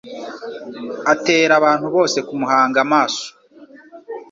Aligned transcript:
Atera 1.13 1.53
abantu 1.59 1.85
bose 1.95 2.17
kumuhanga 2.27 2.77
amaso. 2.85 3.25